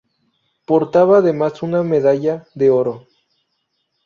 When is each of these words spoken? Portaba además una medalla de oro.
Portaba 0.65 1.19
además 1.19 1.61
una 1.61 1.83
medalla 1.83 2.47
de 2.55 2.71
oro. 2.71 3.05